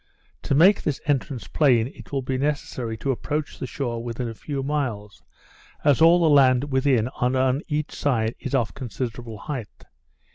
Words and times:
To 0.41 0.55
make 0.55 0.81
this 0.81 0.99
entrance 1.05 1.47
plain, 1.47 1.85
it 1.93 2.11
will 2.11 2.23
be 2.23 2.39
necessary 2.39 2.97
to 2.97 3.11
approach 3.11 3.59
the 3.59 3.67
shore 3.67 4.03
within 4.03 4.27
a 4.27 4.33
few 4.33 4.63
miles, 4.63 5.21
as 5.83 6.01
all 6.01 6.19
the 6.21 6.27
land 6.27 6.71
within 6.71 7.07
and 7.21 7.35
on 7.37 7.61
each 7.67 7.91
side 7.93 8.33
is 8.39 8.55
of 8.55 8.73
considerable 8.73 9.37
height. 9.37 9.85